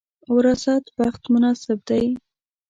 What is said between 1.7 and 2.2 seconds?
دی.